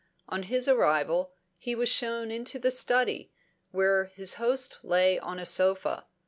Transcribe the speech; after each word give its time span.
On 0.27 0.41
his 0.41 0.67
arrival, 0.67 1.31
he 1.59 1.75
was 1.75 1.87
shown 1.87 2.31
into 2.31 2.57
the 2.57 2.71
study, 2.71 3.31
where 3.69 4.05
his 4.05 4.33
host 4.41 4.79
lay 4.81 5.19
on 5.19 5.37
a 5.37 5.45
sofa. 5.45 6.07